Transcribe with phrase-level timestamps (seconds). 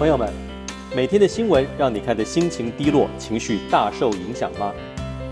[0.00, 0.32] 朋友们，
[0.96, 4.72] 每天的新闻让你看的心情低落、情绪大受影响吗？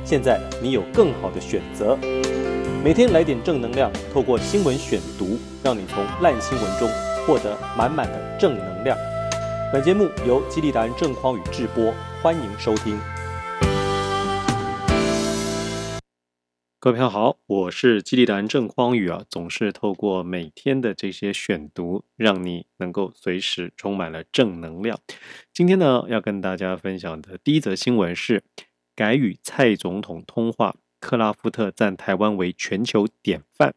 [0.04, 1.96] 现在你有更好的选择，
[2.84, 6.86] 每天来点正能量，透过新闻选读，让你从烂新闻中
[7.26, 8.94] 获得满满的正能量。
[9.72, 11.90] 本节目由激励达人郑匡宇制播，
[12.20, 13.00] 欢迎收听。
[16.80, 24.96] 各位朋友好，我是基地达人郑匡宇啊，总是透过每天的这些选读，让你能够随时充满了正能量。
[25.52, 28.44] 今天呢，要跟大家分享的第一则新闻是，
[28.94, 33.74] 改与蔡总统通话，克拉夫特赞台湾为全球典范。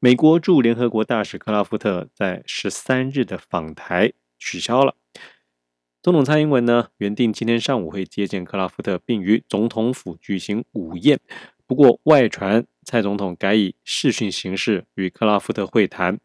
[0.00, 4.96] 美国驻联合国大使克拉夫特在十三日的访台取消了。
[6.02, 11.20] 总统蔡英文呢，原定今天上午会接见克拉夫特，并于总统府举行午宴。
[11.68, 16.18] 不过，外传蔡总统改以视讯形式与克拉夫特会谈。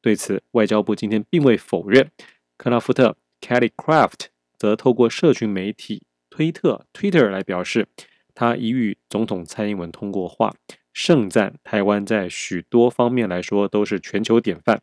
[0.00, 2.10] 对此，外交部今天并未否认。
[2.56, 4.26] 克拉夫特 （Kelly Craft）
[4.58, 7.86] 则透过社群媒体推特 （Twitter） 来表示，
[8.34, 10.52] 他已与总统蔡英文通过话，
[10.92, 14.82] 盛赞台湾在许多方面来说都是全球典范。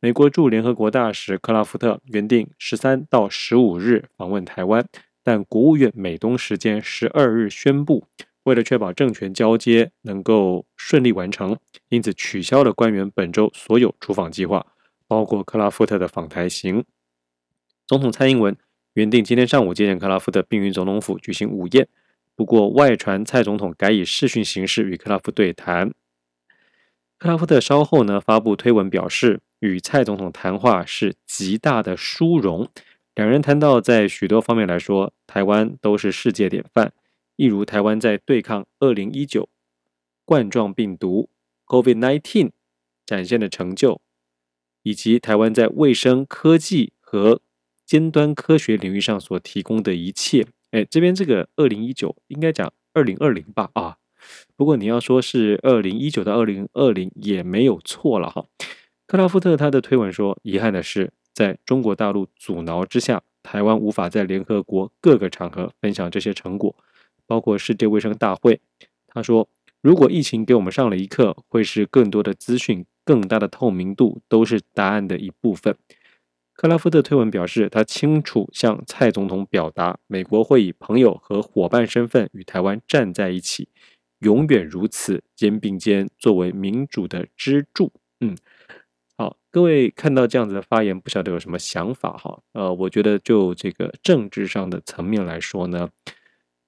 [0.00, 4.88] 美国驻联合国大使克拉夫特原定十三到十五日访问台湾，
[5.22, 8.06] 但国务院美东时间十二日宣布。
[8.44, 14.66] 为了确保政权交接能够顺利完成，因此取消了官员本周所有出访计划，
[15.06, 16.84] 包括克拉夫特的访台行。
[17.86, 18.56] 总统蔡英文
[18.94, 21.88] 原定今天上午接见克拉夫特，并于总统府举行午宴。
[22.36, 25.92] 不过，外传蔡总统改以视讯形式与克拉夫对谈。
[27.18, 32.68] 克拉夫特稍后呢发布推文表示，与蔡总统谈话是极大的殊荣。
[33.14, 36.92] 两人谈到在许多方面来说，台湾都是世界典范。
[37.36, 39.48] 例如，台湾在对抗二零一九
[40.24, 41.28] 冠状病毒
[41.66, 42.50] （COVID-19）
[43.04, 44.00] 展现的成就，
[44.82, 47.40] 以及台湾在卫生科技和
[47.84, 50.46] 尖端科学领域上所提供的一切。
[50.70, 53.70] 哎，这边这个二零一九应该讲二零二零吧？
[53.74, 53.98] 啊，
[54.56, 58.46] 不过你要说是二零一九到二零二零也没有错了哈。
[59.06, 66.74] 克拉夫特他的推文说：“遗憾的是，在中国大陆阻挠之下，台湾无法在联合国各个场合分享这些成果。”
[67.26, 68.60] 包括世界卫生大会，
[69.06, 69.48] 他说
[69.82, 75.76] ：“如果疫情给我们上了一课，会是更多的资讯、更大的透明度，都是答案的一部分。”
[76.56, 83.68] 克拉夫特推文表示，他清楚向蔡总统表达，美国会以朋友和伙伴身份与台湾站在一起，
[84.20, 87.92] 永远如此，肩并肩，作为民主的支柱。
[88.20, 88.36] 嗯，
[89.18, 92.40] 好，各位看到这样子的发言，不晓得有什么想法哈？
[92.52, 95.90] 呃，我觉得就这个政治上的层面来说呢。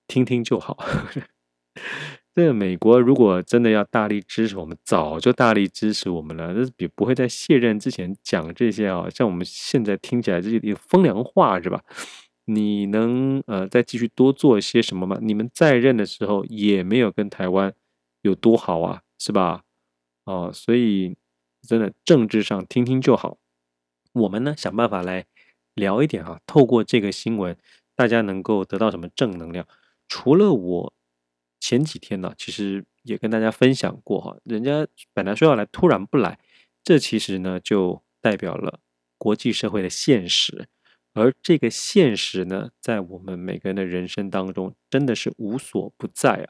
[0.06, 0.78] 听听就好。
[2.34, 6.52] 这个美国如果真的要大力支持我们，早就大力支持我们了。
[6.52, 11.82] 这是比不会在卸任之前讲这些啊，像我们现在听起来这些风凉话是吧？
[12.44, 15.18] 你能呃再继续多做一些什么吗？
[15.22, 17.72] 你们在任的时候也没有跟台湾
[18.20, 19.62] 有多好啊，是吧？
[20.24, 21.16] 哦，所以
[21.66, 23.38] 真的政治上听听就好。
[24.12, 25.24] 我们呢想办法来
[25.74, 27.56] 聊一点啊，透过这个新闻，
[27.94, 29.66] 大家能够得到什么正能量？
[30.08, 30.92] 除了我
[31.60, 36.38] 前几天呢，其实也跟大家分享过哈，人家本来说要来，突然不来，
[36.82, 38.80] 这其实呢就代表了
[39.18, 40.68] 国际社会的现实，
[41.14, 46.48] 而这个现实呢，在我们每个人的人生当中，真的是无所不在啊。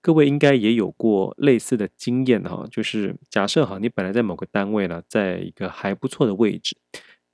[0.00, 6.76] 各位应该也有过类似的经验哈，就是假设哈，你本来在某个单位呢，在一个还不错的位置，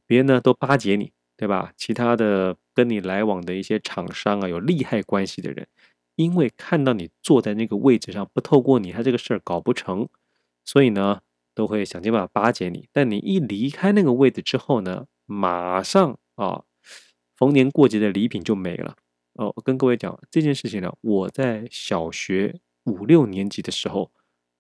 [0.07, 1.13] 别人呢都巴结你。
[1.37, 1.73] 对吧？
[1.77, 5.67] 其他的跟你来往的一些厂商啊，有利害关系的人，
[6.17, 10.09] 因为看到你坐在那个位置上，不透过你，他这个事儿搞不成，
[10.65, 11.21] 所以呢，
[11.55, 12.89] 都会想尽办法巴结你。
[12.93, 16.65] 但你一离开那个位置之后呢，马上啊，
[17.37, 18.97] 逢年过节的礼品就没了。
[19.35, 24.11] 哦，我跟各位讲这件事情呢，我在小学五六年级的时候，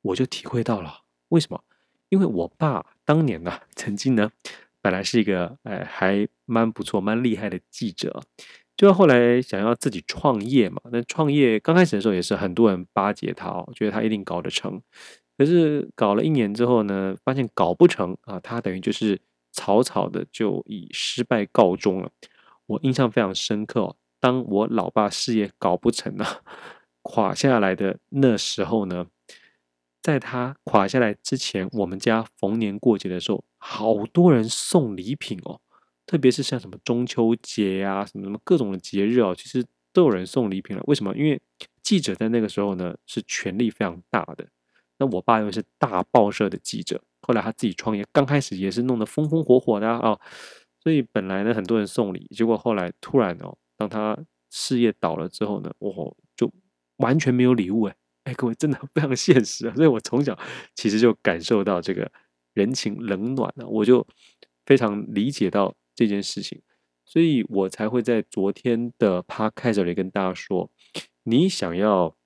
[0.02, 1.02] 我就体会到了。
[1.28, 1.62] 为什么？
[2.10, 4.30] 因为我爸当年呢，曾经呢。
[4.84, 8.22] 本来是一个哎，还蛮不错、蛮厉害的记者，
[8.76, 10.82] 就后来想要自己创业嘛。
[10.92, 14.78] 那创业刚开始的时候也是很多人巴结他哦，觉得他一定搞得成。
[15.38, 19.18] 可是搞了一年之后呢，发现搞不成啊，他等于就是
[19.52, 22.10] 草草的就以失败告终了。
[22.66, 26.42] 我印象非常深刻哦，当我老爸事业搞不成啊，
[27.00, 29.06] 垮下来的那时候呢。
[30.02, 35.58] 在他垮下来之前，我们家逢年过节的时候，好多人送礼品哦，
[36.04, 40.82] 特别是像什么中秋节呀、什么什么各种的节日哦，其实都有人送礼品了。
[40.86, 41.16] 为什么？
[41.16, 41.40] 因为
[41.82, 44.46] 记者在那个时候呢，是权力非常大的。
[44.98, 50.20] 那我爸又是大报社的记者，后来他自己创业，刚开始也是弄得风风火火的啊，
[50.82, 54.18] 所以本来呢，很多人送礼，结果后来突然哦，当他
[54.50, 56.52] 事业倒了之后呢，哦，就
[56.98, 59.74] 完全没有礼物哎哎，各位真的非常现实啊！
[59.74, 60.38] 所以我从小
[60.74, 62.10] 其实就感受到这个
[62.54, 64.06] 人情冷暖呢，我就
[64.64, 66.62] 非常理解到这件事情，
[67.04, 70.70] 所以我才会在昨天的 Podcast 里跟大家说，
[71.24, 72.16] 你想要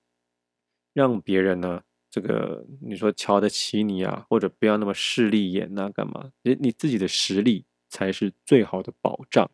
[0.93, 6.31] 让别人呢，这个你说瞧得起你啊，或者不要那么势利眼啊，干嘛？
[6.43, 9.51] 你你自己的实力才是最好的保障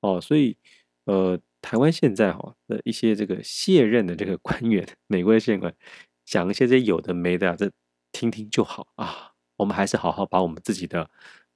[0.00, 0.56] 哦，所以
[1.04, 1.40] 呃。
[1.62, 5.74] 台湾现在哈的一些这个卸任的这个官员，美国的现官
[6.24, 7.68] 讲一些这有的没的，这
[8.12, 9.32] 听听就好啊。
[9.56, 11.08] 我们还是好好把我们自己的，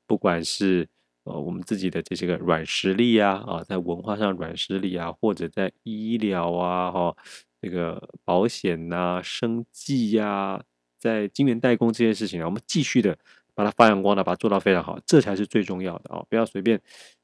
[0.07, 0.89] 不管是
[1.25, 7.17] 呃我们自己的这些个软实力啊啊，在文化上软实力啊，或者在医疗啊哈
[7.61, 10.63] 这个保险呐、生计呀、
[10.99, 13.19] 在晶圆代工这些事情啊，我们继续的
[13.55, 16.25] 把它发扬光大，把它做到非常好，这才是最重要的啊！
[16.29, 16.81] 不要随便。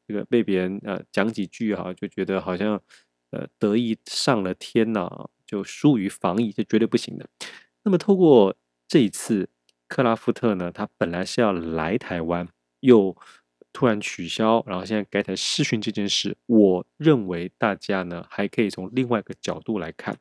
[0.09, 2.81] 这个被别人呃讲几句哈，就觉得好像
[3.33, 5.11] 呃得意上了天呐，
[5.45, 7.29] 就疏于防疫，这绝对不行的。
[7.83, 8.55] 那么透过
[8.87, 9.49] 这一次
[9.89, 12.49] 克拉夫特呢，他本来是要来台湾，
[12.81, 13.17] 又
[13.73, 20.17] 突然取消，然后现在改成试训这件事，我认为大家呢还可以从另外一个角度来看，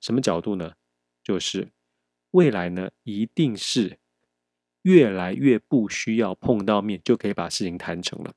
[0.00, 0.72] 什么角度呢？
[1.22, 1.68] 就是
[2.32, 3.98] 未来呢一定是
[4.82, 8.34] 越来越不需要碰到面就可以把事情谈成了。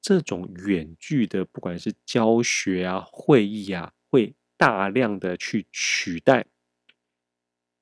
[0.00, 6.46] 这种远距的，不管是教学啊、会议啊，会大量的去取代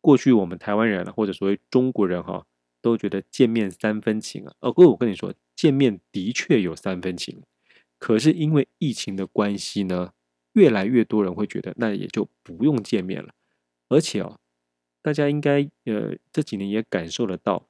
[0.05, 2.45] 过去我们台湾人或者所谓中国人哈，
[2.83, 4.53] 都觉得见面三分情啊。
[4.61, 7.43] 哦，各位，我跟你说，见面的确有三分情，
[7.99, 10.13] 可是因为疫情的关系呢，
[10.53, 13.33] 越来越多人会觉得那也就不用见面了。
[13.89, 14.39] 而且哦，
[15.01, 17.67] 大家应该呃这几年也感受得到，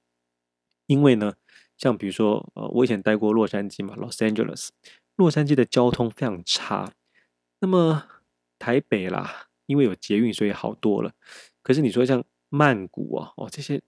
[0.87, 1.35] 因为呢。
[1.77, 4.69] 像比如说，呃，我以前待过洛杉矶嘛，Los Angeles，
[5.17, 6.93] 洛杉矶的交通非常差。
[7.59, 8.07] 那么
[8.61, 11.13] 台北啦，因为有捷运，所以好多了。
[11.63, 13.81] 可是你说像曼谷啊，哦，这些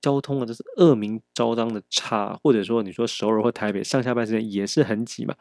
[0.00, 2.38] 交通啊，都是恶名昭彰的差。
[2.42, 5.36] 或者说你说首尔或台北上下班时间也是很挤嘛。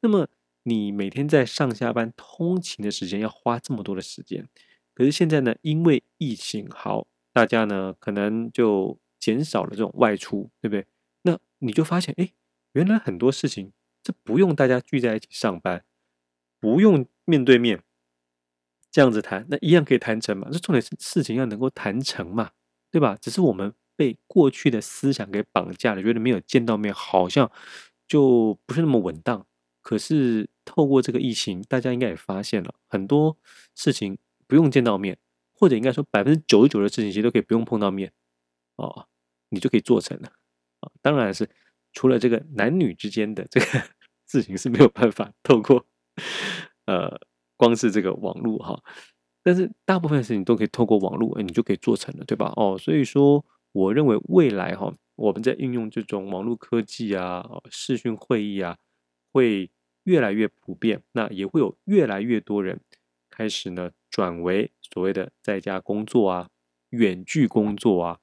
[0.00, 0.28] 那么
[0.62, 4.48] 你每天在上下班通勤的时间要花这么多的时间，
[4.94, 10.86] 可是现在呢，因为疫情好，大家呢可能就减少了这种外出，对不对？
[11.22, 12.30] 那你就发现，哎，
[12.72, 13.72] 原来很多事情
[14.02, 15.84] 这不用大家聚在一起上班，
[16.60, 17.82] 不用面对面
[18.94, 20.48] 这样子谈，那一样可以谈成嘛。
[20.52, 22.52] 这重点是事情要能够谈成嘛，
[22.92, 23.18] 对吧？
[23.20, 27.50] 只是我们被过去的思想给绑架了，觉得没有见到面好像
[28.06, 29.44] 就不是那么稳当。
[29.82, 33.36] 可是透过这个疫情，大家应该也发现了很多
[33.74, 35.18] 事情不用见到面，
[35.52, 38.12] 或者应该说百分之九十九的事情其实都可以不用碰到面
[38.76, 39.08] 哦，
[39.48, 40.28] 你就可以做成了
[40.78, 40.92] 啊。
[41.02, 41.50] 当然是
[41.92, 43.66] 除了这个男女之间的这个
[44.30, 45.84] 事情是没有办法透过
[46.86, 47.20] 呃，
[47.56, 48.82] 光是这个网络哈，
[49.42, 52.52] 但是大部分事情都可以透过网络，你就可以做成了，对吧？
[52.56, 58.78] 哦，所以说我认为未来哈，我们在运用这种网络科技啊、视讯会议啊，
[59.32, 59.70] 会
[60.04, 62.80] 越来越普遍，那也会有越来越多人
[63.30, 66.48] 开始呢转为所谓的在家工作啊、
[66.90, 68.18] 远距工作啊，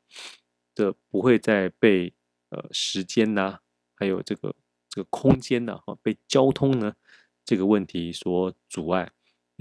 [0.74, 2.14] 这不会再被。
[2.54, 3.60] 呃，时间呐、
[3.96, 4.54] 还有这个
[4.90, 6.96] 这个空间呐，哈，被交通呢
[7.46, 9.10] 这个问题所阻碍。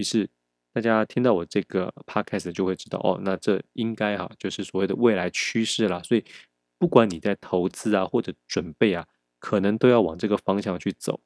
[0.01, 0.27] 于是
[0.73, 6.01] 大家听到我这个 podcast 就会知道，哦，那这应该哈就是所谓的未来趋势了。
[6.03, 6.25] 所以
[6.79, 11.19] 不管你在投资啊或者准备啊，可能都要往这个方向去走。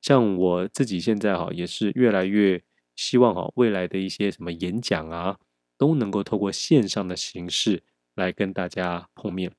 [0.00, 2.62] 像我自己现在哈也是越来越
[2.96, 5.38] 希望哈未来的一些什么演讲啊，
[5.76, 7.82] 都能够透过线上的形式
[8.14, 9.52] 来跟大家碰面。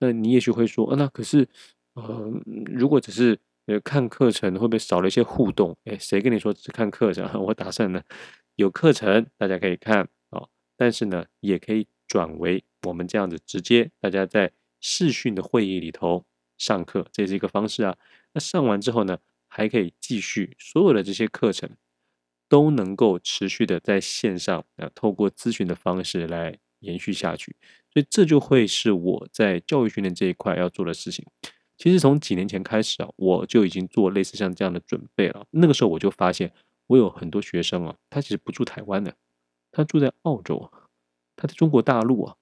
[0.00, 1.46] 那你也许会说，呃、那可是，
[1.94, 2.32] 呃，
[2.66, 5.76] 如果只是呃看课程，会不会少了一些互动？
[5.84, 7.28] 哎，谁跟你说只看课程？
[7.44, 8.02] 我打算呢，
[8.56, 16.24] 有课程大家可以看啊、哦，但是呢，也可以转为我们这样子直接大家在视讯的会议里头
[16.58, 17.96] 上课，这是一个方式啊。
[18.32, 19.18] 那上完之后呢，
[19.48, 21.70] 还可以继续所有的这些课程
[22.48, 27.56] 都能够持续的在线上啊，透过咨询的方式来延续下去。
[27.92, 31.24] 所以这就会是我在教育训练这一块要做的事情。
[31.84, 35.46] 其实从几年前开始啊，我就已经做类似像这样的准备了。
[35.50, 36.50] 那个时候我就发现，
[36.86, 39.14] 我有很多学生啊，他其实不住台湾的，
[39.70, 40.72] 他住在澳洲，
[41.36, 42.36] 他在中国大陆啊。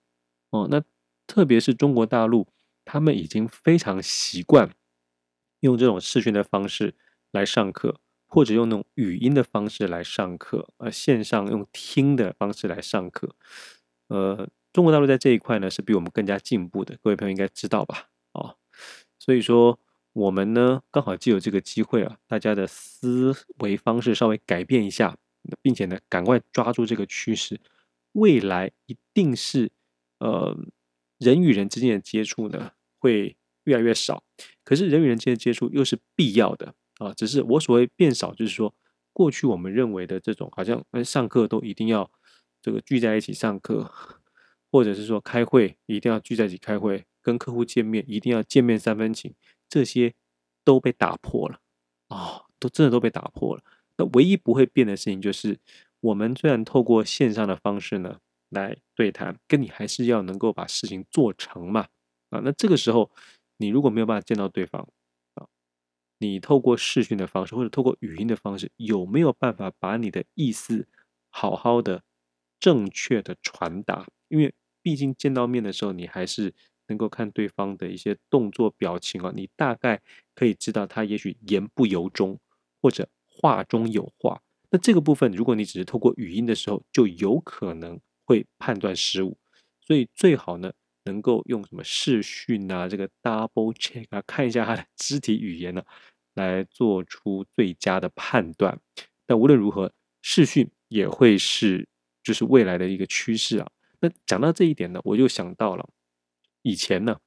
[0.51, 0.81] 哦，那
[1.27, 2.47] 特别是中国大陆，
[2.85, 4.71] 他们已经非常习惯
[5.59, 6.95] 用这种视讯的方式
[7.33, 13.35] 来上课，或者用那种语音的方式来上课，呃，线上用听的方式来上课，
[14.07, 14.49] 呃。
[14.73, 18.12] 中国大陆在这一块呢，是比我们更加进步的，各位朋友应该知道吧？
[19.25, 19.79] 所以说
[20.15, 25.17] 我们呢刚好就有这个机会啊，大家的思维方式稍微改变一下，
[25.63, 27.61] 并且呢赶快抓住这个趋势，
[28.15, 29.71] 未来一定是
[30.19, 30.59] 呃
[31.19, 34.25] 人与人之间的接触呢会越来越少，
[34.65, 38.75] 可是人与人之间的接触又是必要的啊，只是我所谓变少，就是说
[39.13, 42.11] 过去我们认为的这种好像上课都一定要
[42.61, 43.89] 这个聚在一起上课。
[44.75, 49.35] 或者是说开会一定要聚在一起开会，跟客户见面一定要见面三分情，
[49.69, 50.15] 这些
[50.65, 51.61] 都被打破了
[52.09, 53.63] 啊、哦，都真的都被打破了。
[53.97, 55.59] 那唯一不会变的事情就是，
[56.01, 58.19] 我们虽然透过线上的方式呢
[58.51, 61.89] 来对谈，跟你还是要能够把事情做成嘛
[62.31, 62.41] 啊。
[62.45, 63.11] 那这个时候
[63.59, 64.89] 你如果没有办法见到对方
[65.35, 65.47] 啊，
[66.19, 70.89] 你透过视讯的方式或者透过语音的方式，有没有办法把你的意思
[71.29, 72.03] 好好的、
[72.59, 74.07] 正确的传达？
[74.29, 76.55] 因为毕竟见到面的时候，你还是
[76.89, 80.01] 能够看对方的一些动作表情啊，你大概
[80.35, 82.39] 可以知道他也许言不由衷，
[82.81, 84.43] 或者话中有话。
[84.71, 89.37] 那这个部分，如果你只是透过语音的时候，就有可能会判断失误。
[89.81, 90.73] 所以最好呢，
[91.05, 95.83] 能够用什么视讯啊，这个 double check 啊，看一下他的肢体语言呢，
[96.35, 98.81] 来做出最佳的判断。
[99.27, 101.87] 但无论如何，视讯也会是
[102.23, 103.71] 就是未来的一个趋势啊。
[104.01, 105.89] 那讲到这一点呢，我就想到了
[106.63, 107.19] 以前呢，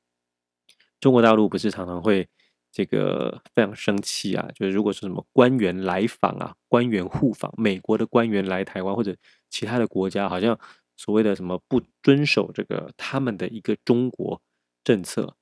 [1.00, 2.28] 中国大陆不是常常会
[2.72, 9.16] 这个非常生气啊，就是如果是什么官员来访啊，官员互访，美国的官员来台湾或者
[9.50, 10.60] 其他的国家，好像
[10.98, 14.42] 所谓的什么不遵守这个他们的一个中国
[14.84, 15.36] 政策。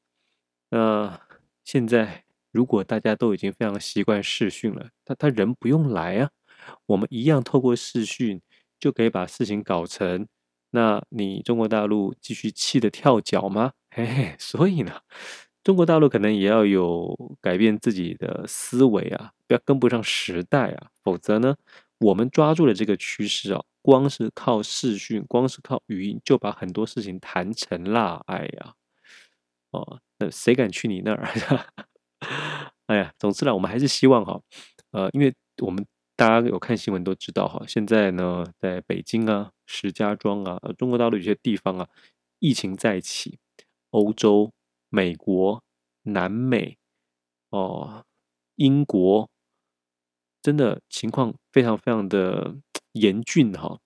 [0.69, 1.19] 那
[1.63, 6.29] 现在如果大家都已经非常习惯视讯了，那他人不用来啊，
[6.87, 8.41] 我们一样透过视讯
[8.79, 10.27] 就可以把事情搞成。
[10.71, 13.73] 那你中国大陆继续气得跳脚吗？
[13.95, 14.91] 嘿嘿，所以呢，
[15.63, 21.55] 中国大陆可能也要有改变自己的思维啊，不要跟不上时代啊，否则呢，
[21.99, 28.73] 我们抓住了这个趋势啊，光是靠视讯，光是靠语音就把很多事情谈成了，哎呀，
[29.69, 31.29] 哦，那谁敢去你那儿？
[32.87, 34.41] 哎呀，总之呢，我们还是希望哈，
[34.91, 35.85] 呃，因为我们。
[36.15, 41.89] 大家有看新闻都知道哈，现在呢，在北京啊、石家庄啊、中国大陆有些地方啊，
[42.37, 43.39] 疫情再起，
[43.93, 44.51] 欧洲、
[44.89, 45.63] 美国、
[46.01, 46.77] 南美、
[47.49, 48.03] 哦、
[48.55, 49.29] 英国，
[50.41, 52.55] 真的情况非常非常的
[52.93, 53.79] 严峻哈。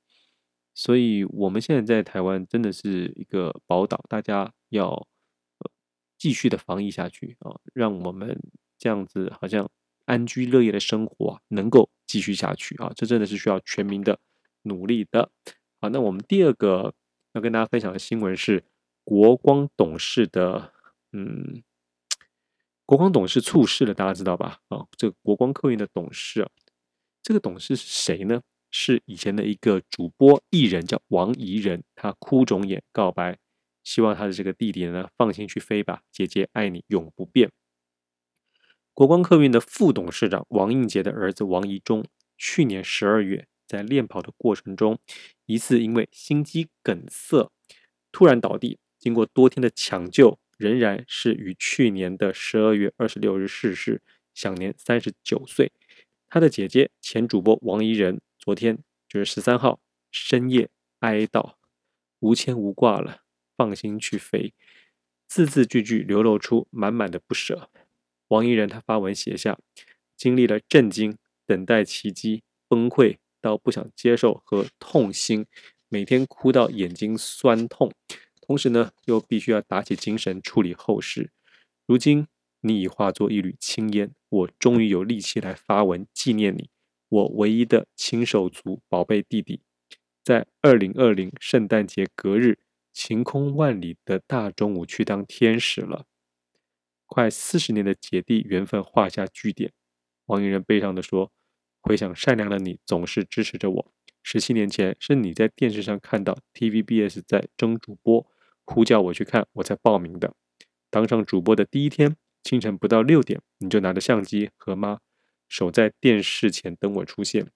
[0.74, 5.08] 所以，我们现在在台湾真的是一个宝岛，大家要
[6.18, 8.40] 继续的防疫下去啊，让我们
[8.78, 9.70] 这样子好像。
[10.08, 14.18] 安居乐业的生活啊，能够继续下去啊，这真的是需要全民的
[14.62, 15.30] 努力的。
[15.82, 16.94] 好，那我们第二个
[17.34, 18.64] 要跟大家分享的新闻是
[19.08, 20.74] 国光董事的，
[21.14, 21.64] 嗯，
[22.86, 24.60] 国光董事猝逝了，大家知道吧？
[24.68, 26.46] 啊，这个国光客运的董事，
[27.24, 28.42] 这个董事是谁呢？
[28.70, 33.38] 是以前的一个主播艺人，叫王怡人，他哭肿眼告白，
[33.82, 37.50] 希望他的这个弟弟呢，放心去飞吧，姐姐爱你永不变。
[38.94, 42.04] 国光客运的副董事长王应杰的儿子王怡中，
[42.38, 45.00] 去年十二月在练跑的过程中，
[45.46, 47.50] 疑似因为心肌梗塞
[48.12, 54.02] 突然倒地，经过多天的抢救，仍然是于去年的十二月二十六日逝世，
[54.34, 55.72] 享年三十九岁。
[56.30, 59.80] 他的姐姐前主播王怡人，昨天就是十三号
[60.12, 61.54] 深夜哀悼，
[62.20, 63.22] 无牵无挂了，
[63.56, 64.54] 放心去飞，
[65.28, 67.70] 字字句句流露出满满的不舍。
[68.30, 69.58] 王怡人他发文写下，
[70.18, 75.46] 经历了震惊、等待奇迹、崩溃到不想接受和痛心，
[75.88, 77.94] 每天哭到眼睛酸痛，
[78.48, 81.32] 同时呢又必须要打起精神处理后事。
[81.86, 82.28] 如今
[82.62, 86.70] 你已化作一缕青烟，我终于有力气来发文纪念你，
[87.10, 89.62] 我唯一的亲手足宝贝弟弟，
[90.24, 92.60] 在二零二零圣诞节隔日
[92.94, 96.06] 晴空万里的大中午去当天使了。
[97.06, 99.72] 快四十年的姐弟缘分画下句点，
[100.26, 101.32] 王怡人悲伤地说
[101.82, 103.92] ：“回想善良的你总是支持着我。
[104.24, 108.28] 十七年前是你在电视上看到 TVBS 在争主播，
[108.68, 110.36] 呼叫我去看，我才报名的。
[110.92, 115.00] 当上主播的第一天，清晨不到六点，你就拿着相机和妈
[115.50, 117.48] 守在电视前等我出现。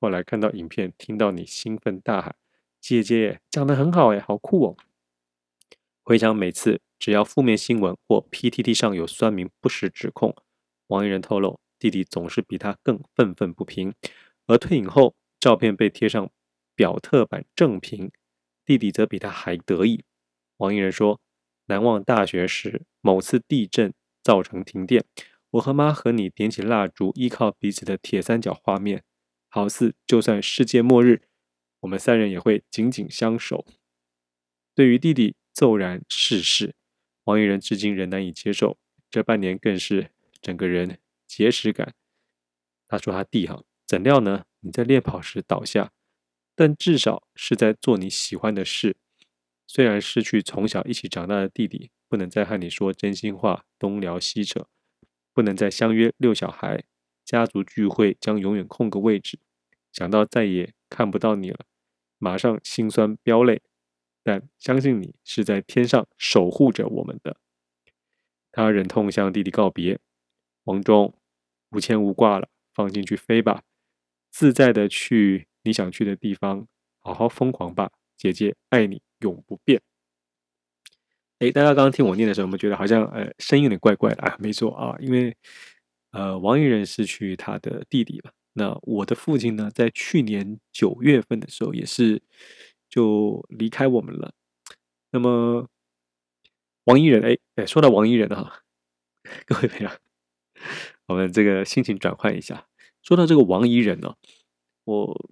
[0.00, 2.34] 后来看到影片，听到你兴奋大喊
[2.80, 4.76] ：‘姐姐讲得很好，哎，好酷哦！’
[6.02, 10.36] 回想每次。”只要负面新闻或 PTT 上有酸民不实指控，
[10.88, 13.94] 王一人透露，弟弟总是比他更愤愤不平。
[14.46, 16.30] 而退隐后，照片被贴上
[16.74, 18.12] 表特版正品，
[18.66, 20.04] 弟弟则比他还得意。
[20.60, 21.18] 王怡人说
[21.66, 25.06] ：“难忘大学时某次地震造成停电，
[25.52, 29.02] 我和妈和你点起蜡烛，依靠彼此的铁三角画面，
[29.48, 31.22] 好似就算世界末日，
[31.80, 33.64] 我们三人也会紧紧相守。
[34.74, 36.74] 对于弟弟骤然逝世，
[37.24, 38.78] 王一人至今仍难以接受。
[39.10, 40.10] 这半年更是
[40.42, 41.94] 整个人结实感。
[42.86, 44.44] 他说他弟哈，怎料呢？
[44.60, 45.90] 你在练跑时倒下，
[46.54, 48.98] 但至少是在做你喜欢的事。
[49.72, 54.66] 虽然失去从小一起长大的弟弟，不能再和你说真心话，东聊西扯，
[55.32, 56.82] 不能再相约遛小孩，
[57.24, 59.38] 家族聚会将永远空个位置。
[59.92, 61.60] 想到再也看不到你了，
[62.18, 63.62] 马上心酸飙泪。
[64.24, 67.36] 但相信你是在天上守护着我们的。
[68.50, 70.00] 他忍痛向弟弟告别，
[70.64, 71.14] 王忠
[71.70, 73.62] 无牵无挂了，放心去飞吧，
[74.32, 76.66] 自在的去你想去的地方，
[76.98, 79.00] 好好疯狂吧，姐姐爱你。
[79.20, 79.80] 永不变。
[81.38, 84.36] 哎，大家刚刚听我念的时候，我们觉得好像呃声音有点怪怪的 啊？
[84.38, 85.34] 没错啊，因为
[86.10, 88.32] 呃王一人失去他的弟弟了。
[88.52, 92.20] 那我的父亲呢，在去年九月份的时候，也是
[92.90, 94.34] 就离开我们了。
[95.12, 95.66] 那么
[96.84, 98.62] 王一人，哎哎，说到王一人哈，
[99.46, 99.90] 各位朋友，
[101.06, 102.66] 我们这个心情转换一下。
[103.02, 104.14] 说到这个王一人呢，
[104.84, 105.30] 我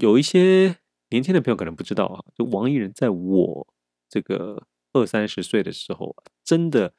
[0.00, 0.81] 有一些。
[1.12, 3.66] 年轻的朋友可能不知道啊，就王一人在我
[4.08, 6.92] 这个二三十岁的时候，真的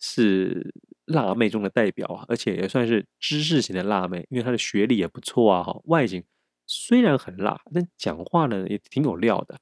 [0.00, 0.74] 是
[1.06, 6.22] 辣妹中的代表啊，而且也算是知识型的辣妹，因为她的学历也不错啊，哈，外形
[6.66, 9.58] 虽然很辣，但讲话呢也挺有料的，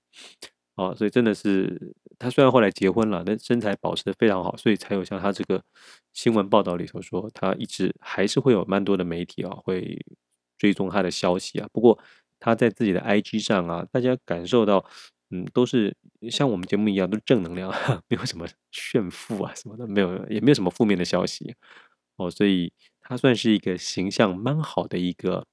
[0.76, 5.62] 啊，所以真的是她虽然后来结婚了，但身材保持得非常好，所以才有像她这个
[6.14, 9.98] 新闻报道里头说，她一直还是会有蛮多的媒体啊会
[10.58, 11.98] 追踪她的消息啊，不过。
[12.40, 14.84] 他在自己的 IG 上啊，大家感受到，
[15.30, 15.96] 嗯，都是
[16.30, 17.70] 像我们节目一样，都是正能量，
[18.08, 21.54] 没有什么炫富啊什么的，没有，也没有什么负面的消息
[22.16, 25.46] 哦，所以他算是一个形象蛮好的一个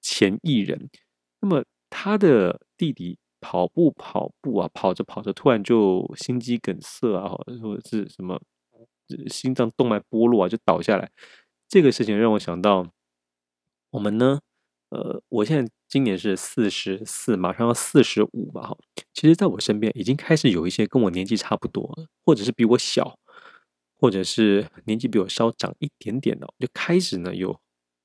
[0.00, 0.88] 前艺人。
[1.40, 7.28] 那么他的弟弟跑步跑步啊，跑着跑着突然就心肌梗塞啊，
[7.62, 8.40] 或者是什么
[9.28, 11.10] 心脏动脉剥落啊，就倒下来。
[11.68, 12.86] 这个事情让我想到，
[13.90, 14.40] 我们呢，
[14.90, 15.72] 呃，我现在。
[15.88, 18.60] 今年是四十四，马上要四十五吧。
[18.60, 18.76] 哈，
[19.14, 23.16] 其实，在我身边已经开始有一些跟我年纪差不多，或者是比我小，
[23.96, 27.60] 或者是年纪比我稍长一点点的，就开始呢有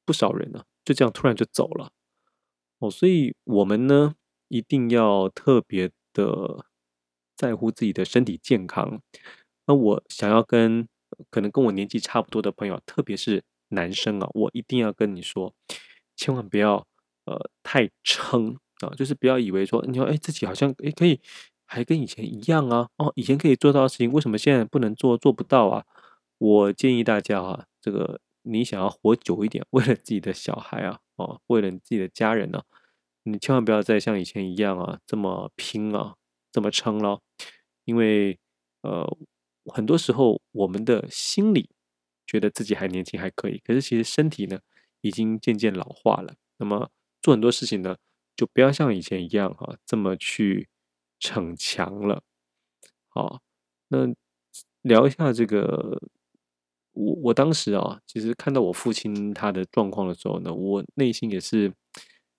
[0.06, 1.92] 不少人呢就这样突然就走了。
[2.78, 4.14] 哦，所以我们呢
[4.48, 6.68] 一定要特别的
[7.36, 9.02] 在乎自己的身体健康。
[9.66, 10.88] 那我想要跟
[11.32, 15.56] 可能跟我年纪差不多的朋友，特别是男生啊，我一定要跟你说，
[16.16, 16.86] 千万不要。
[17.26, 21.22] 呃，太撑啊，就是不要以为说，你说，哎，自己好像哎可以，
[21.68, 25.86] 还跟以前一样啊，哦，以前可以做到的事情，为什么现在不能做，做不到啊？
[26.40, 32.64] 我建议大家啊，这个你想要活久一点， 为了自己的小孩啊，哦，为了你自己的家人呢，
[33.24, 36.16] 你千万不要再像以前一样啊，这么拼啊，
[36.52, 37.22] 这么撑了，
[37.86, 38.40] 因为
[38.82, 39.08] 呃，
[39.66, 41.70] 很多时候我们的心理
[42.26, 44.60] 觉得自己还年轻还可以，可是其实身体呢，
[45.02, 46.90] 已经渐渐老化了，那么。
[47.24, 47.96] 做很多事情呢，
[48.36, 50.68] 就不要像以前一样哈、啊，这么去
[51.20, 52.24] 逞强了。
[53.10, 53.44] 好，
[53.90, 54.08] 那
[54.82, 56.02] 聊一下这个，
[56.94, 61.72] 我我当时啊，其实看到我父亲他的状况的时候呢，我内心也是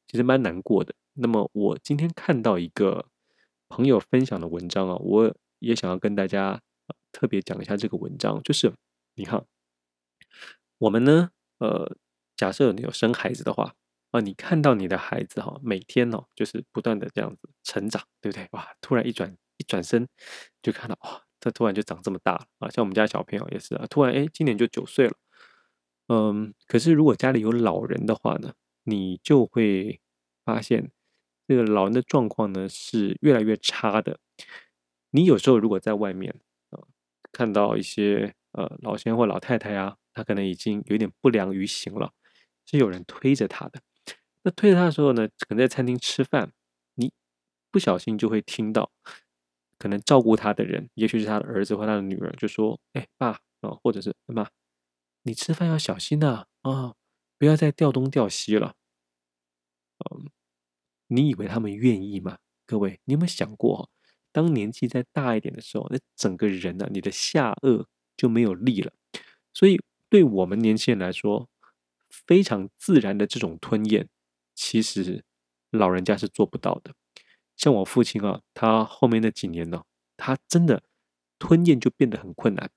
[0.09, 0.93] 其实蛮难过的。
[1.13, 3.07] 那么我今天看到一个
[3.69, 6.61] 朋友分享的文章啊，我也想要跟大家
[7.13, 8.75] 特别讲一下这个文章，就是
[9.15, 9.47] 你看，
[10.79, 11.97] 我们呢，呃，
[12.37, 13.75] 假设你有生孩子的话。
[14.13, 18.47] 啊，你看到你的孩子哈，每天哦，就是不断的这样子成长，对不对？
[18.51, 20.07] 哇，突然一转一转身，
[20.63, 22.69] 就看到哇，他突然就长这么大了啊！
[22.69, 25.15] 像我们家小朋友也是啊，突然哎，今年就九岁了。
[26.09, 28.53] 嗯，可是如果家里有老人的话呢，
[28.85, 30.03] 你就会
[30.45, 30.91] 发现
[31.49, 34.21] 这个老人的状况呢是越来越差的。
[35.13, 36.85] 你有时候如果在外面啊，
[37.33, 42.13] 看到一些呃老先生或老太太啊，他可能已经有点不良于行了，
[42.67, 43.81] 是有人推着他的。
[44.45, 46.53] 那推着他的时候呢，可能在餐厅吃饭，
[46.95, 47.13] 你
[47.71, 48.91] 不小心就会听到，
[49.79, 53.31] 可能照顾他的人，也许是他的儿子或他的女儿，就说：“哎，爸
[53.63, 54.49] 啊，或者是妈，
[55.23, 56.95] 你吃饭要小心呐，啊，
[57.39, 58.75] 不要再掉东掉西了。”
[60.11, 60.31] 嗯，
[61.09, 62.39] 你以为他们愿意吗？
[62.67, 63.91] 各位，你有没有想过，
[64.33, 68.93] 当年纪再大一点的时候，那整个人呢，你的下颚就没有力了。
[69.55, 71.49] 所以，对我们年轻人来说，
[72.27, 74.09] 非常自然的这种吞咽。
[74.55, 75.25] 其实
[75.71, 76.93] 老人家是做不到的，
[77.57, 79.83] 像我父亲啊，他后面那几年呢，
[80.17, 80.83] 他真的
[81.39, 82.71] 吞咽就变得很困难，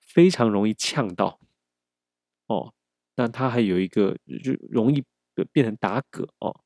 [0.00, 1.38] 非常容易呛到
[2.48, 2.74] 哦，
[3.14, 5.04] 那他还有一个就容易
[5.52, 6.60] 变成打嗝哦，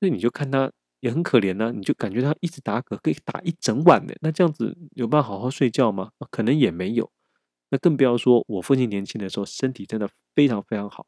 [0.00, 6.12] 那你就看他也很可怜呢、你就感觉他一直打嗝，可以打一整晚的，那这样子有办法好好睡觉吗？
[6.30, 7.10] 可能也没有。
[7.72, 11.06] 那更不要说我父亲年轻的时候身体真的非常非常好，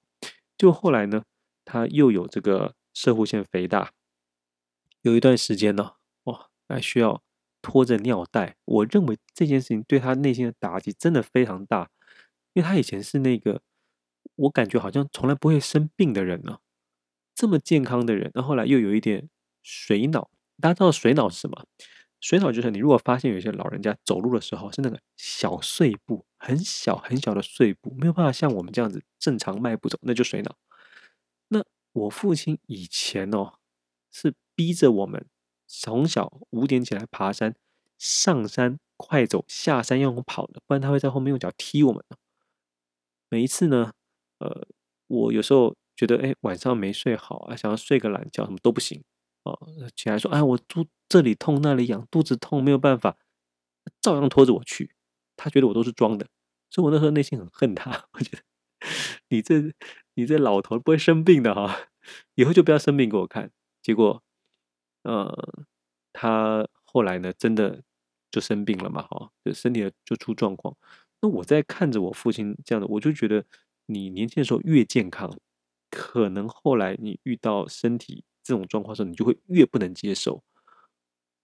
[0.57, 1.23] 就后来呢，
[1.63, 3.93] 他又有这个摄护腺肥大，
[5.03, 7.23] 有一段时间呢，哇，还需要
[7.61, 8.57] 拖着尿袋。
[8.65, 11.91] 我认为这件事情对他内心的打击真的非常大，
[12.55, 13.61] 因为他以前是那个
[14.37, 16.61] 我感觉好像从来不会生病的人呢，
[17.35, 19.29] 这么健康的人，那后来又有一点
[19.63, 20.31] 水脑。
[20.63, 21.67] 大家知道水脑是什么？
[22.21, 30.57] 水脑就是你如果发现有些老人家走路的时候是那个小碎步，很小很小的碎步，没有办法像我们这样子正常迈步走，那就水脑。
[31.49, 33.55] 那我父亲以前哦，
[34.13, 35.27] 是逼着我们
[35.67, 37.57] 从小五点起来爬山，
[37.97, 42.05] 上山快走，下山要用跑的，不然他会在后面用脚踢我们。
[43.31, 43.93] 每一次呢，
[44.39, 44.67] 呃，
[45.07, 49.03] 我有时候觉得哎晚上没睡好啊，想要睡个懒觉，什么都不行。
[49.45, 49.59] 啊，
[49.97, 53.17] 起来说，哎，我肚这里痛那里痒，肚子痛没有办法，
[54.03, 54.95] 照样拖着我去。
[55.37, 56.27] 他觉得我都是装的，
[56.71, 57.91] 所以我那时候内心很恨他。
[58.13, 58.43] 我觉得
[59.29, 59.73] 你这
[60.15, 61.89] 你这老头不会生病的哈，
[62.35, 63.51] 以后就不要生病给我看。
[63.83, 64.23] 结果，
[65.03, 65.65] 呃，
[66.13, 67.83] 他后来呢，真的
[68.31, 70.77] 就生病了嘛，哈，就身体就出状况。
[71.21, 73.45] 那我在看着我父亲这样的，我就觉得
[73.87, 75.39] 你年轻的时候越健康，
[75.91, 78.25] 可能后来你遇到身体。
[78.47, 80.45] 这种状况的时候，你就会越不能接受，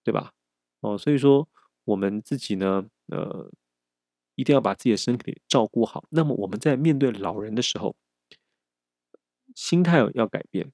[0.05, 0.35] 对吧？
[0.81, 1.49] 哦，所以说
[1.85, 3.51] 我们自己呢，呃，
[4.41, 6.05] 一定要把自己的身体照顾好。
[6.11, 7.95] 那么我们在面对老人的时候，
[9.55, 10.73] 心态要改变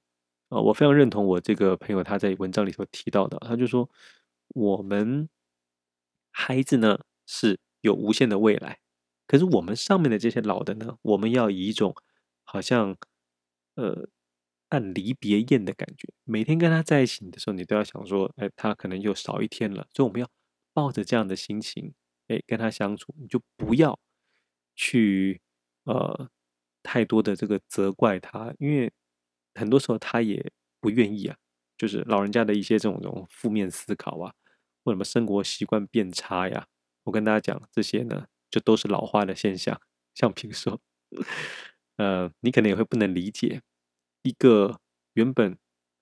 [0.49, 3.89] 啊，我非常认同我这个朋友他在文章里头提到的，他就说，
[4.49, 5.27] 我们
[6.31, 8.79] 孩子呢是有无限的未来，
[9.27, 11.93] 可是我们上面的这些老的呢，我们要以一种
[12.43, 12.95] 好像
[13.75, 14.07] 呃。
[14.69, 20.27] 按离别宴的感觉，每天跟他在一起的时候，你都要想说，哎，他可能又少一天了，所以我们要
[20.73, 21.93] 抱着这样的心情，
[22.27, 23.99] 哎，跟他相处，你就不要
[24.75, 25.41] 去
[25.85, 26.29] 呃
[26.83, 28.91] 太多的这个责怪他，因为
[29.55, 31.37] 很多时候他也不愿意啊，
[31.77, 34.33] 就是老人家的一些这种这种负面思考啊，
[34.83, 36.67] 或什么生活习惯变差呀，
[37.03, 39.79] 我跟大家讲这些呢，就都是老化的现象，
[40.13, 40.79] 像比如说，
[41.97, 43.61] 呃，你可能也会不能理解。
[44.23, 44.79] 一个
[45.13, 45.57] 原本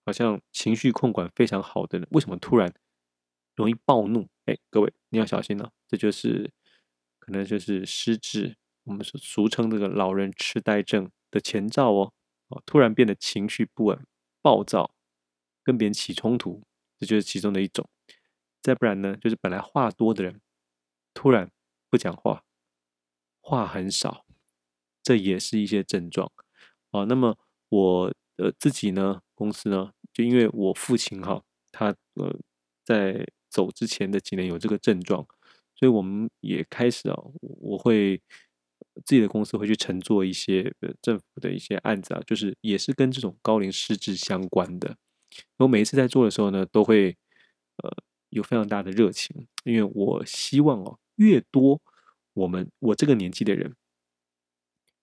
[0.06, 2.74] 好像情绪控管非常好的人，为什么突然
[3.56, 4.28] 容易暴怒？
[4.46, 6.52] 哎，各位你要小心了，这就是
[7.20, 12.14] 可能就是失智，我们俗俗称这个老人痴呆症的前兆哦。
[12.48, 14.06] 哦，突然变得情绪不稳、
[14.42, 14.94] 暴躁，
[15.64, 16.64] 跟别人起冲突，
[17.00, 17.90] 这就是其中的一种。
[18.62, 20.42] 再不然呢，就是本来话多的人，
[21.14, 21.52] 突然
[21.90, 22.44] 不讲话，
[23.42, 24.26] 话很少，
[25.02, 26.32] 这也是一些症状。
[26.92, 27.38] 哦，那么。
[27.70, 32.40] 我呃自己呢，公司呢，就因为我父亲哈，他呃
[32.86, 35.28] 在走之前的几年有这个症状，
[35.76, 38.18] 所以我们也开始啊，我会
[39.06, 44.98] 自己的公司会去承做一些政府的一些案子啊，就是也是跟这种高龄失智相关的。
[45.58, 47.18] 我每一次在做的时候呢，都会
[47.84, 47.92] 呃
[48.30, 51.82] 有非常大的热情，因为我希望哦，越多
[52.34, 53.76] 我们我这个年纪的人，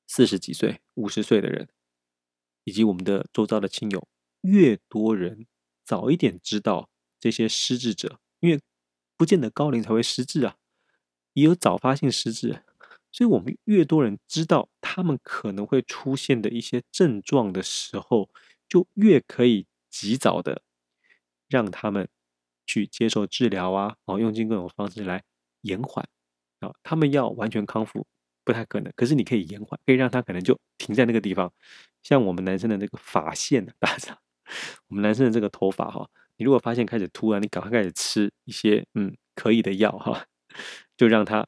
[0.06, 1.68] 四十几岁、五十岁的人。
[2.64, 4.06] 以及我们的周遭的亲友，
[4.42, 5.48] 越多人
[5.84, 8.60] 早一点知道这些失智者，因为
[9.16, 10.56] 不见得高龄才会失智啊，
[11.34, 12.62] 也有早发性失智，
[13.10, 18.28] 所以我们越多人知道他们可能会出现的一些症状的时候，
[18.68, 20.62] 就越可以及早的
[21.48, 22.08] 让他们
[22.66, 25.22] 去接受治疗啊，然后用尽各种方式来
[25.62, 26.08] 延缓
[26.60, 28.06] 啊，他们要完全康复
[28.44, 31.52] 不太可能，可是你可以延缓，可以让他可能就停在那个地方。
[32.02, 34.18] 像我们男生的那个发线，大家知道，
[34.88, 40.26] 我们男生的这个头发哈，你如果发现开始秃了，你赶快开始吃一些嗯可以的药哈，
[41.02, 41.44] 就让它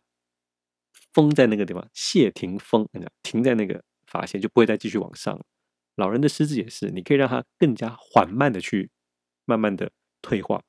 [1.12, 2.88] 封在那个地方，谢霆锋，
[3.22, 5.40] 停在那个发线就不会再继续往上。
[5.94, 8.90] 老人的失智也是，你可以让它更加缓慢的去
[9.44, 10.60] 慢慢的退化，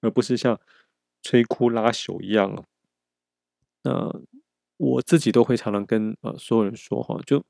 [0.00, 0.60] 而不是像
[1.24, 2.64] 摧枯拉朽一样。
[3.82, 4.20] 那
[4.76, 7.44] 我自己都会常常跟呃所有人说哈，就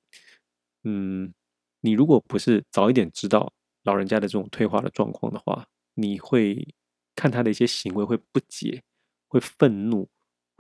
[0.84, 1.34] 嗯。
[1.82, 6.74] 你如果不是早一点知道老人家的这种退化的状况的话，你会
[7.14, 8.82] 看他的一些行为会不解，
[9.28, 10.06] 会愤怒，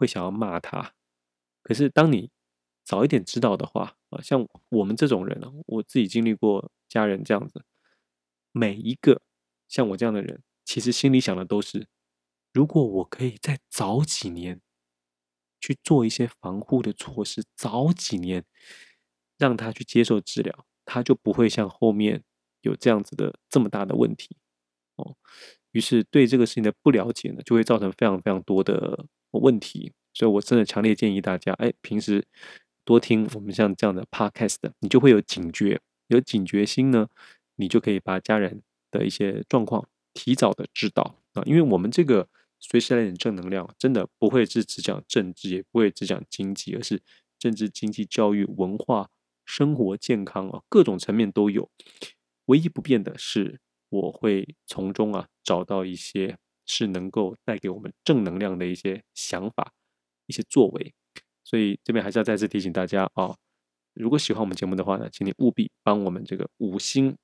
[0.00, 0.94] 会想要骂他。
[1.62, 2.30] 可是当你
[2.82, 7.64] 早一点知道的话，啊，像我们这种人啊，我自己经历过家人这样子，
[8.52, 9.20] 每一个
[9.68, 11.86] 像我这样的人，其实心里想的都是，
[12.52, 14.60] 如果我可以再早几年
[15.60, 18.44] 去做一些防护的措施，早几年。
[19.40, 22.22] 让他去接受治疗，他就不会像后面
[22.60, 24.36] 有这样子的这么大的问题
[24.96, 25.16] 哦。
[25.70, 29.06] 于是对这个事情的不了解呢，就会造成非常非常多的
[29.38, 29.92] 问题。
[30.12, 32.26] 所以我真的强烈建议大家，哎，平时
[32.84, 37.08] 多听我们像这样的 podcast，你就会有警觉，有警觉心呢，
[37.54, 41.42] 你就可以把家人的一些状况提早的知道啊。
[41.46, 47.00] 因为我们这个随时来点正能量，真的不会是只讲政治，也不会只讲经济，而是
[47.38, 49.10] 政治、经济、教育、文化、
[49.44, 51.70] 生活、健康啊，各种层面都有。
[52.46, 56.36] 唯一不变的是，我会从中啊找到一些
[56.70, 59.72] 是能够带给我们正能量的一些想法、
[60.26, 60.94] 一些作为。
[61.42, 63.36] 所以这边还是要再次提醒大家啊，
[63.92, 67.16] 如果喜欢我们节目的话呢，请你务必帮我们这个五星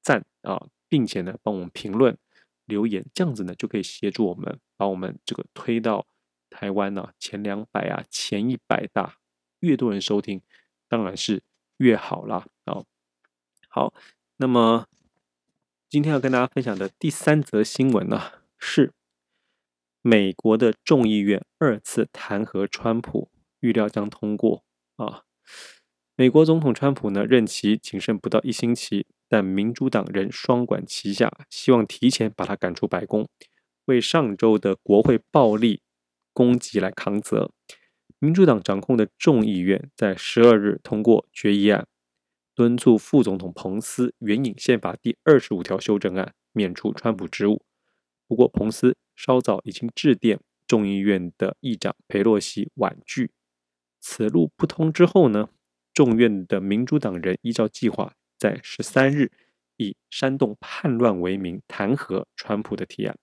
[0.00, 2.16] 赞啊，并且呢帮我们评论
[2.64, 6.06] 留言，这样子呢就可以协助我们把我们这个推到
[6.48, 9.18] 台湾呢前两百啊、前一百大，
[9.60, 10.40] 越多人收听
[10.88, 11.42] 当然是
[11.76, 12.82] 越好啦啊。
[13.68, 13.92] 好，
[14.38, 14.86] 那么。
[15.88, 18.20] 今天要跟大家分享的第三则新闻呢，
[18.58, 18.92] 是
[20.02, 24.64] 美国的众议院二次弹劾川普，预料将通过
[24.96, 25.22] 啊。
[26.14, 33.28] 美国总统川普呢，任期仅剩不到一星期，但民主党人双管齐下，希望提前把他赶出白宫，
[33.84, 35.82] 为上周的国会暴力
[36.32, 37.50] 攻击来扛责。
[38.18, 41.86] 民主党掌控的众议院在十二日通过决议案。
[42.54, 47.62] 敦促副总统彭斯援引宪法第二十五条修正案，免除川普职务。
[48.26, 53.30] 不过，彭斯稍早已经致电众议院的议长佩洛西婉拒。
[54.00, 55.48] 此路不通之后呢，
[55.92, 59.30] 众院的民主党人依照计划，在十三日
[59.76, 63.16] 以煽动叛乱为名弹劾川普的提案，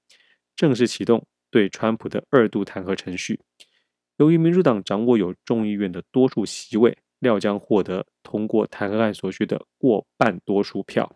[0.55, 3.39] 正式启动对川普的二度弹劾程序。
[4.17, 6.97] 由于民主党掌握有众议院的多数席位。
[7.23, 11.09] 料将获得通过弹劾案所需的过半多数票。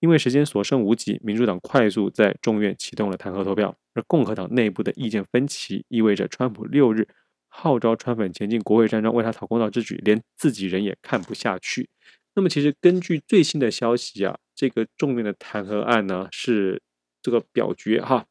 [0.00, 7.06] 因为时间所剩无几，民主党快速在众院启动了弹劾投票，而共和党内部的意见分歧意味着川普六日
[7.48, 11.88] 号召川粉前进国会山庄为他讨公道之举，连自己人也看不下去。
[12.34, 16.80] 那么，其实根据最新的消息啊，这个众院的弹劾案呢是
[17.20, 18.26] 这个表决哈，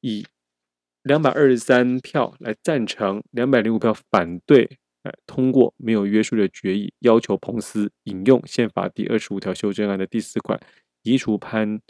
[0.00, 0.24] 以
[1.02, 4.78] 两百二十三票来赞成，两百零五票反对。
[5.26, 10.60] 通过没有约束的决议，要求彭斯引用宪法第二十五条修正案的第四款，
[11.02, 11.80] 移除潘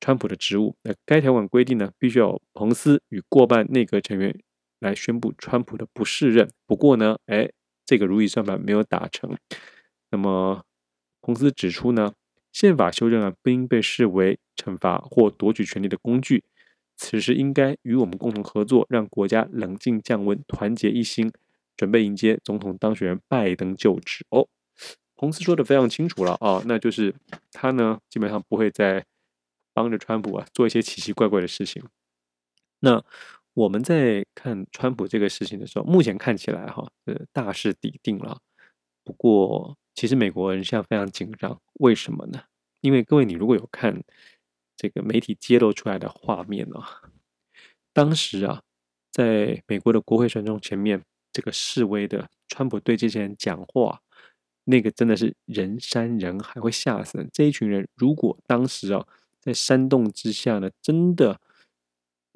[0.00, 0.76] 川普的职务。
[0.82, 4.38] 那该条款规定呢，必须要彭斯与过半内阁成员
[4.80, 6.50] 来宣布川普的不适任。
[6.66, 7.50] 不过呢，哎，
[7.84, 9.36] 这个如意算盘没有打成。
[10.10, 10.64] 那么，
[11.20, 12.12] 彭斯指出呢，
[12.52, 16.44] 宪法修正案不应被视为惩罚或夺取权力的工具，
[16.96, 21.32] 此时应该与我们共同合作，让国家冷静降温，团结一心。
[21.76, 24.46] 准备迎接总统当选人拜登就职哦，
[25.24, 27.14] 公司说的非常清楚了啊，那就是
[27.50, 29.02] 他呢基本上不会再
[29.72, 31.82] 帮着川普啊做一些奇奇怪怪的事情。
[32.80, 33.02] 那
[33.54, 38.38] 我们在看川普这个事情的时候，目前看起来哈，呃，大势已定了。
[39.02, 42.42] 不过其实美国人现在非常紧张，为什么呢？
[42.82, 44.02] 因为各位你如果有看
[44.76, 46.76] 这个媒体揭露出来的画面呢，
[47.94, 48.60] 当时啊，
[49.10, 51.02] 在美国的国会山庄前面。
[51.36, 54.00] 这个示威的川普对这些人讲话，
[54.64, 57.28] 那个真的是人山人海，会吓死人。
[57.32, 59.06] 这一群人如果当时啊，
[59.40, 61.40] 在山洞之下呢，真的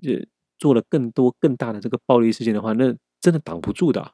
[0.03, 0.15] 呃
[0.59, 4.13] 做了更多更大的这个暴力事件的话，那真的挡不住的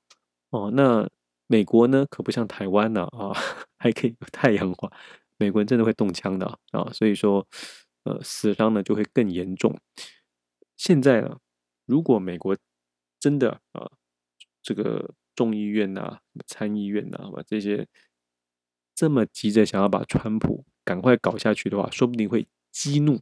[0.51, 0.71] 哦。
[0.73, 1.09] 那
[1.47, 3.33] 美国呢，可不像台湾呢啊，
[3.79, 4.91] 还可以有太阳花，
[5.39, 6.91] 美国人真的会动枪的啊。
[6.93, 7.47] 所以说，
[8.05, 9.77] 呃，死伤呢就会更严重。
[10.77, 11.39] 现在呢，
[11.87, 12.57] 如果美国
[13.21, 13.91] 真的啊。
[14.67, 17.87] 这个众议院呐、参议院呐、啊，把这些
[18.95, 23.21] 这么急着想要把川普赶快搞下去的话，说不定会激怒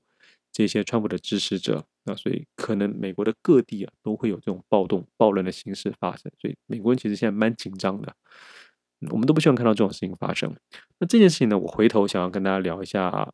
[0.53, 1.87] 这些川普的支持者。
[2.05, 6.31] 那所以可能美国的各地啊都会有这种暴动、暴乱的形式发生。
[6.39, 8.15] 所以美国人其实现在蛮紧张的，
[9.11, 10.55] 我们都不希望看到这种事情发生。
[10.99, 13.33] 那这件事情呢，我回头想要跟大家聊一下，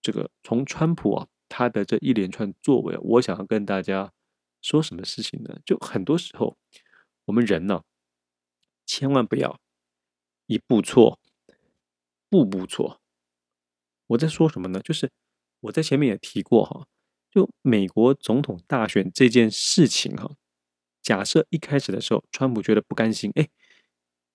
[0.00, 4.12] 这个从川普啊他的这一连串作为，我想要跟大家
[4.60, 5.58] 说什么事情呢？
[5.64, 6.56] 就很多时候。
[7.26, 7.80] 我们人呢，
[8.86, 9.58] 千万不要
[10.46, 11.18] 一步错，
[12.28, 13.00] 步步错。
[14.08, 14.80] 我在说什么呢？
[14.80, 15.10] 就是
[15.60, 16.86] 我在前面也提过哈，
[17.30, 20.32] 就美国总统大选这件事情哈，
[21.00, 23.48] 假设一开始的时候，川普觉得不甘心，哎，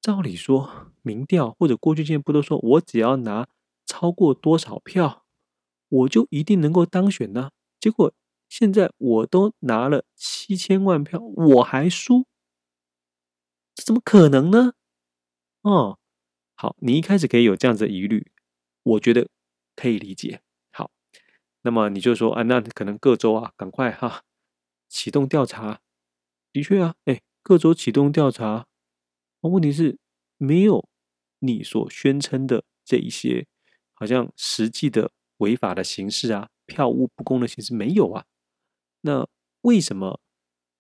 [0.02, 3.48] 照理说民调或者过去经验不都说我只要拿
[3.86, 5.26] 超过多少票，
[5.90, 7.52] 我就一定能够当选呢？
[7.80, 8.14] 结果
[8.50, 12.26] 现在我都拿了七千万票，我还输。
[13.78, 14.74] 这怎么可能呢？
[15.62, 16.00] 哦，
[16.56, 18.32] 好，你一开始可以有这样子的疑虑，
[18.82, 19.30] 我觉得
[19.76, 20.42] 可以理解。
[20.72, 20.90] 好，
[21.62, 24.24] 那么你就说啊，那可能各州啊，赶快哈、
[24.90, 25.80] 启动调查。
[26.52, 28.66] 的确啊，哎，各州启动调查，
[29.42, 30.00] 问题是
[30.38, 30.90] 没有
[31.38, 33.46] 你所宣称的这一些，
[33.94, 38.26] 好像实际的违法的形式啊，票务不公的形式没有啊。
[39.02, 39.30] 那
[39.62, 40.20] 为什么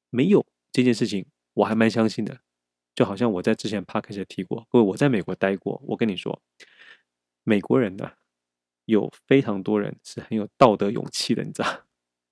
[0.09, 1.27] 没有这件事情？
[1.53, 2.41] 我还蛮相信的。
[2.97, 6.41] 就好像我在之前 podcast 提过，各位我在美国待过，我跟你说，
[7.43, 8.13] 美国人呢
[8.85, 11.85] 有非常多人是很有道德勇气的，你知道，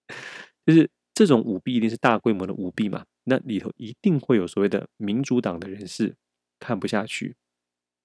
[0.65, 6.15] 就是这种舞弊一定是大规模的舞弊嘛，那里头一定会有所谓的民主党的人士
[6.57, 7.35] 看不下去，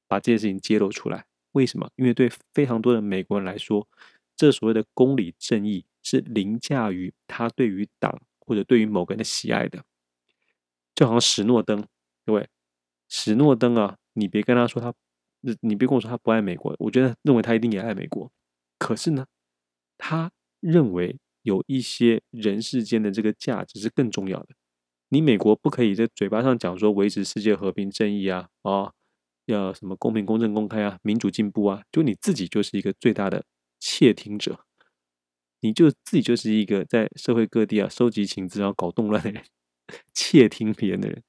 [0.06, 1.24] 把这件事情揭露出来。
[1.52, 1.90] 为什么？
[1.96, 3.88] 因为对非常多的美国人来说，
[4.36, 9.82] 这所谓的公理正义是凌驾于他对于党或者对于某个人的喜爱的，
[10.94, 11.82] 就好像史诺登。
[12.26, 12.48] 各位，
[13.08, 14.94] 史诺登啊，你别跟他说他，
[15.60, 16.74] 你别跟我说他不爱美国。
[16.78, 18.30] 我觉得认为他一定也爱美国。
[18.78, 19.26] 可是呢，
[19.98, 20.30] 他
[20.60, 24.48] 认为有一些人世间的这个价值是更重要的。
[25.08, 28.92] 你美国不可以在嘴巴上讲说维持世界和平正义啊，啊，
[29.46, 33.44] 要什么公平公正公开啊，民主进步啊，就你自己就是一个最大的
[33.80, 34.60] 窃听者，
[35.60, 39.42] 你就自己就是一个在社会各地啊收集情资然后搞动乱的人，
[40.14, 41.22] 窃听别人的人。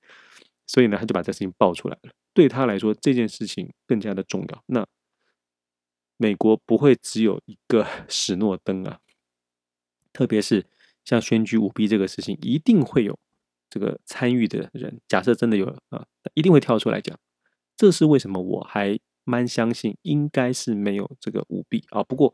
[0.72, 2.12] 所以呢，他就把这事情爆出来了。
[2.34, 4.64] 对他来说，这件事情更加的重要。
[4.68, 4.88] 那
[6.16, 9.02] 美国不会只有一个 史诺登啊，
[10.14, 10.66] 特别是
[11.04, 13.20] 像选举舞弊这个事情，一定会有
[13.70, 15.02] 这个参与的人。
[15.10, 16.06] 假设真的有啊，
[16.36, 17.20] 一定会跳出来讲。
[17.76, 18.42] 这是为什么？
[18.42, 22.02] 我还蛮相信，应该是没有这个舞弊啊。
[22.02, 22.34] 不过，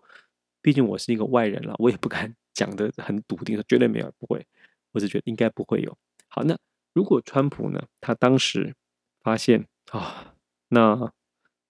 [0.62, 4.46] 毕竟我是一个外人了，我也不敢讲的很笃定，说绝对没有，不会。
[4.92, 5.98] 我是觉得应该不会有。
[6.28, 6.56] 好，那。
[6.98, 8.76] 如果川普呢，他当时
[9.20, 10.34] 发现啊，
[10.70, 11.14] 那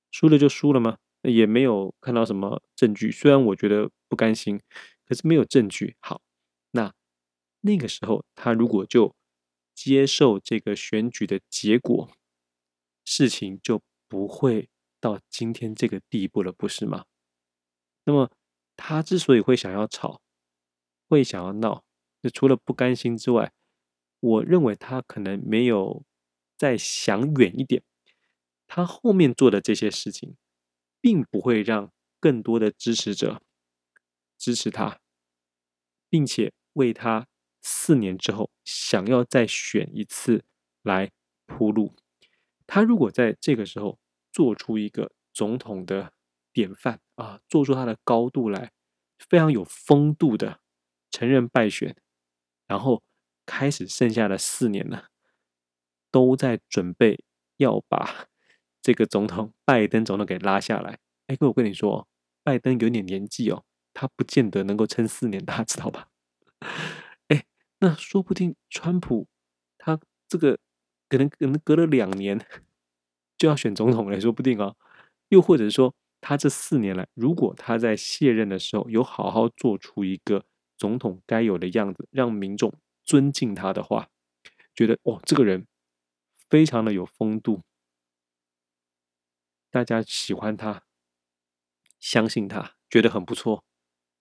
[0.09, 0.99] 输了就输了吗？
[1.21, 3.11] 也没有看到什么证据。
[3.11, 4.61] 虽然我觉得不甘心，
[5.05, 5.97] 可是没有证据。
[5.99, 6.21] 好，
[6.71, 6.93] 那
[7.59, 9.13] 那个时候他如果就
[9.75, 12.09] 接受这个选举的结果，
[13.03, 14.69] 事情就不会
[15.01, 17.03] 到今天这个地步了，不是吗？
[18.05, 18.31] 那么
[18.77, 20.21] 他之所以会想要吵，
[21.09, 21.83] 会想要闹，
[22.21, 23.51] 那除了不甘心之外，
[24.19, 26.03] 我认为他可能没有
[26.57, 27.83] 再想远一点，
[28.67, 30.35] 他后面做的这些事情，
[30.99, 33.41] 并不会让更多的支持者
[34.37, 34.99] 支持他，
[36.09, 37.27] 并且为他
[37.61, 40.43] 四年之后想要再选一次
[40.81, 41.11] 来
[41.45, 41.93] 铺路。
[42.65, 43.99] 他如果在这个时候
[44.31, 46.11] 做出一个总统的
[46.51, 48.71] 典范啊，做出他的高度来，
[49.19, 50.59] 非常有风度的
[51.11, 51.95] 承认败选，
[52.65, 53.03] 然后。
[53.47, 55.05] 开始剩下的四年呢，
[56.11, 57.23] 都在准备
[57.57, 58.27] 要把
[58.83, 60.99] 这个总统拜登总统给拉下来。
[61.25, 62.07] 哎，哥，我跟你说，
[62.43, 66.09] 拜登有点年纪哦，他不见得能够撑四年，大家知道吧？
[67.29, 67.45] 哎，
[67.79, 69.27] 那说不定川普
[69.77, 70.59] 他这个
[71.09, 72.45] 可能可能隔了两年
[73.37, 74.75] 就要选总统了，说不定哦。
[75.29, 80.45] 又或者说，他这四年来，如果他在卸任的时候有好好做出一个
[80.77, 82.73] 总统该有的样子，让民众。
[83.07, 84.09] 尊敬他的话，
[84.75, 85.65] 觉得哦，这个人
[86.49, 87.61] 非常的有风度，
[89.71, 90.83] 大家喜欢他，
[91.99, 93.63] 相信他，觉得很不错。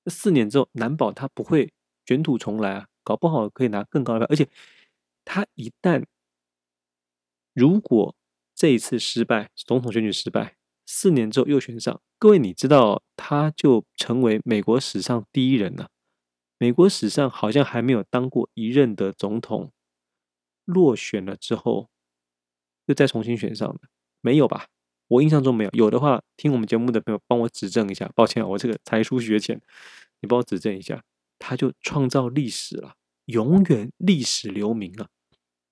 [0.06, 1.72] 四年之后，难保他不会
[2.04, 4.28] 卷土重来啊，搞不好可以拿更高的票。
[4.30, 4.48] 而且，
[5.24, 6.04] 他一旦
[7.52, 8.14] 如果
[8.54, 15.90] 这一次失败，总统选举失败，四年之后又选上，各位你知道，他就成为美国史上第一人了。
[16.58, 19.72] 美国史上好像还没有当过一任的总统
[20.64, 21.88] 落选了之后
[22.86, 23.80] 又再重新选上的，
[24.20, 24.66] 没有吧？
[25.08, 25.70] 我印象中没有。
[25.72, 28.10] 有的话，听我们节目的朋友帮我指正一下。
[28.14, 29.60] 抱歉啊，我这个才疏学浅，
[30.20, 31.02] 你帮我指正一下。
[31.38, 32.94] 他就创造历史了，
[33.26, 35.08] 永远历史留名啊。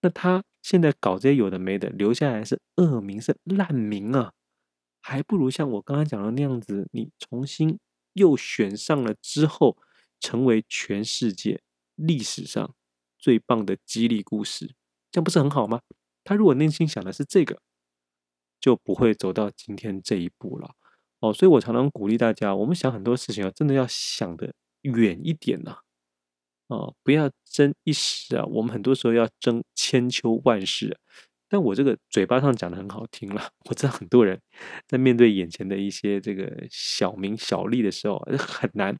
[0.03, 4.32] 那他现在搞这些有的没的，留下来是恶名，是烂名啊，
[5.01, 7.78] 还不如像我刚刚讲的那样子，你重新
[8.12, 9.78] 又选上了之后。
[10.21, 11.61] 成为全世界
[11.95, 12.75] 历史上
[13.19, 14.75] 最棒的激励故事，
[15.11, 15.81] 这样不是很好吗？
[16.25, 17.61] 他如果内心想的是这个，
[18.61, 20.75] 就不会走到今天这一步了。
[21.21, 25.79] 哦，所以我常常鼓励大家，我们想很多事情啊，真的要想得远一点呐。
[26.69, 30.99] 哦，不要争一时啊，我们很多时候要争千秋万世。
[31.47, 34.41] 但我这个嘴巴上讲的很好听了，我知道很多人
[34.89, 38.97] 在面对眼前的一些这个小名小利的时候， 很难。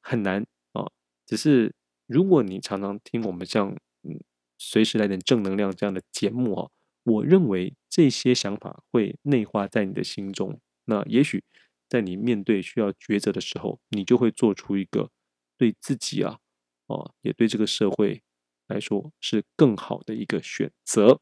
[0.00, 0.86] 很难啊、
[1.26, 1.74] 只是
[2.06, 3.70] 如果你常常听我们像
[4.02, 4.20] 嗯
[4.56, 6.70] 随时来点正能量这样的节目啊、
[7.04, 10.60] 我认为这些想法会内化在你的心中。
[10.84, 11.44] 那也许
[11.88, 15.10] 在你面对需要抉择的时候，你就会做出一个
[15.56, 16.38] 对自己啊，
[16.86, 18.22] 哦，也对这个社会
[18.66, 21.20] 来说是更好的一个选择。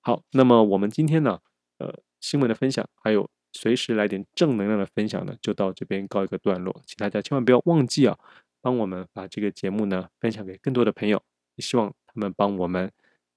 [0.00, 1.40] 好，那么我们今天呢，
[1.78, 6.82] 呃，新闻的分享还有随时来点正能量的分享呢，就到这边告一个段落。
[6.86, 8.18] 请大家千万不要忘记啊，
[8.60, 11.22] 帮我们把这个节目呢分享给更多的朋友。
[11.56, 12.92] 也希望他们帮我们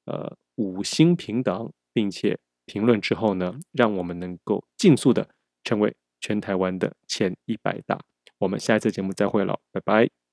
[0.06, 5.30] 呃五星评档，并且评论之后呢，让我们能够尽速的
[5.64, 8.00] 成为全台湾的前一百大。
[8.40, 10.29] 我们下一次节目再会了，拜拜。